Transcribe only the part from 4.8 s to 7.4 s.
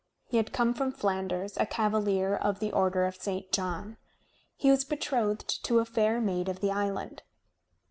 betrothed to a fair maid of the island.